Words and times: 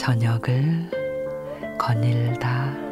저녁을 0.00 0.88
거닐다. 1.78 2.89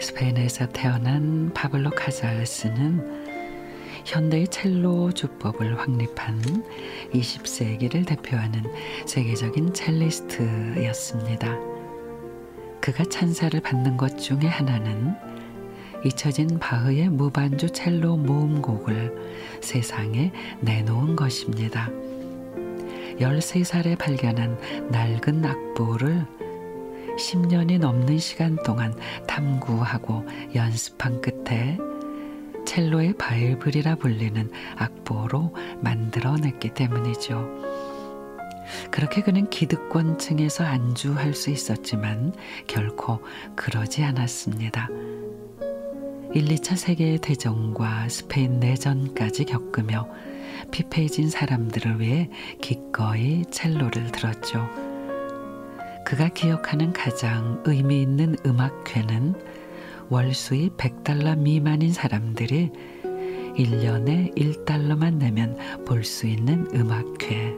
스페인에서 0.00 0.68
태어난 0.68 1.52
파블로 1.54 1.90
카잘스는 1.90 3.30
현대의 4.04 4.48
첼로 4.48 5.12
주법을 5.12 5.78
확립한 5.78 6.42
20세기를 7.12 8.06
대표하는 8.06 8.62
세계적인 9.06 9.74
첼리스트였습니다. 9.74 11.56
그가 12.80 13.04
찬사를 13.04 13.60
받는 13.60 13.98
것 13.98 14.18
중에 14.18 14.48
하나는 14.48 15.14
잊혀진 16.04 16.58
바흐의 16.58 17.10
무반주 17.10 17.70
첼로 17.70 18.16
모음곡을 18.16 19.60
세상에 19.60 20.32
내놓은 20.60 21.14
것입니다. 21.14 21.90
13살에 23.18 23.98
발견한 23.98 24.58
낡은 24.90 25.44
악보를 25.44 26.24
10년이 27.16 27.78
넘는 27.78 28.18
시간 28.18 28.56
동안 28.62 28.94
탐구하고 29.26 30.26
연습한 30.54 31.20
끝에 31.20 31.78
첼로의 32.66 33.14
바이블이라 33.14 33.96
불리는 33.96 34.50
악보로 34.76 35.54
만들어냈기 35.80 36.74
때문이죠. 36.74 37.48
그렇게 38.90 39.22
그는 39.22 39.48
기득권층에서 39.50 40.64
안주할 40.64 41.34
수 41.34 41.50
있었지만 41.50 42.32
결코 42.66 43.20
그러지 43.56 44.04
않았습니다. 44.04 44.88
1, 46.32 46.44
2차 46.44 46.76
세계 46.76 47.16
대전과 47.16 48.08
스페인 48.08 48.60
내전까지 48.60 49.46
겪으며 49.46 50.08
피폐해진 50.70 51.28
사람들을 51.28 51.98
위해 52.00 52.30
기꺼이 52.60 53.44
첼로를 53.50 54.12
들었죠. 54.12 54.89
그가 56.10 56.28
기억하는 56.28 56.92
가장 56.92 57.62
의미 57.64 58.02
있는 58.02 58.34
음악회는 58.44 59.32
월 60.08 60.34
수입 60.34 60.76
100달러 60.76 61.38
미만인 61.38 61.92
사람들이 61.92 62.72
1년에 63.56 64.36
1달러만 64.36 65.18
내면 65.18 65.56
볼 65.86 66.02
수 66.02 66.26
있는 66.26 66.66
음악회. 66.74 67.54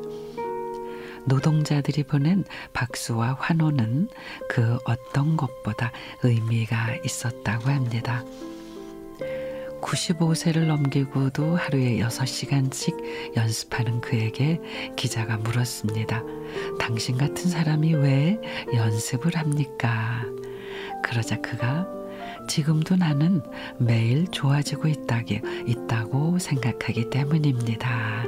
노동자들이 1.24 2.02
보낸 2.02 2.44
박수와 2.74 3.38
환호는 3.40 4.10
그 4.50 4.76
어떤 4.84 5.38
것보다 5.38 5.90
의미가 6.22 6.96
있었다고 7.06 7.70
합니다. 7.70 8.22
95세를 9.82 10.66
넘기고도 10.66 11.56
하루에 11.56 11.98
6시간씩 11.98 13.36
연습하는 13.36 14.00
그에게 14.00 14.60
기자가 14.96 15.36
물었습니다. 15.36 16.22
당신 16.78 17.18
같은 17.18 17.50
사람이 17.50 17.94
왜 17.94 18.40
연습을 18.74 19.36
합니까? 19.36 20.24
그러자 21.02 21.40
그가 21.40 21.86
지금도 22.48 22.96
나는 22.96 23.42
매일 23.78 24.26
좋아지고 24.28 24.88
있다기, 24.88 25.40
있다고 25.66 26.38
생각하기 26.38 27.10
때문입니다. 27.10 28.24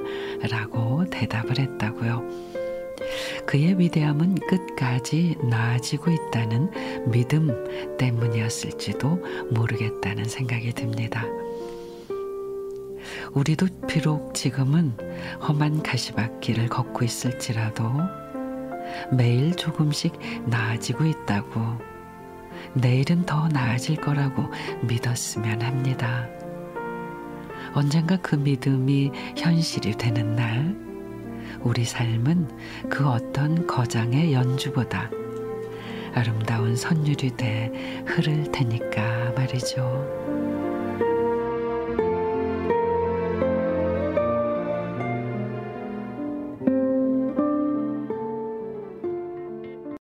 라고 0.50 1.04
대답을 1.10 1.58
했다고요. 1.58 2.54
그의 3.46 3.78
위대함은 3.78 4.36
끝까지 4.48 5.36
나아지고 5.42 6.10
있다는 6.10 6.70
믿음 7.10 7.96
때문이었을지도 7.98 9.22
모르겠다는 9.50 10.24
생각이 10.24 10.72
듭니다. 10.72 11.24
우리도 13.32 13.66
비록 13.88 14.34
지금은 14.34 14.92
험한 15.46 15.82
가시밭길을 15.82 16.68
걷고 16.68 17.04
있을지라도 17.04 17.84
매일 19.12 19.54
조금씩 19.56 20.12
나아지고 20.46 21.04
있다고 21.04 21.60
내일은 22.74 23.26
더 23.26 23.48
나아질 23.48 23.96
거라고 23.96 24.44
믿었으면 24.86 25.62
합니다. 25.62 26.28
언젠가 27.74 28.16
그 28.16 28.36
믿음이 28.36 29.10
현실이 29.36 29.92
되는 29.98 30.36
날, 30.36 30.76
우리 31.64 31.84
삶은 31.84 32.48
그 32.90 33.08
어떤 33.08 33.66
거장의 33.66 34.32
연주보다 34.34 35.10
아름다운 36.14 36.76
선율이 36.76 37.36
돼 37.36 38.04
흐를 38.06 38.52
테니까 38.52 39.32
말이죠. 39.34 40.23